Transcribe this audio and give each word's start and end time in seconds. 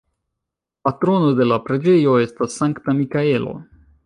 Patrono 0.87 1.29
de 1.41 1.47
la 1.51 1.59
preĝejo 1.67 2.17
estas 2.25 2.59
Sankta 2.63 2.97
Mikaelo. 3.03 3.55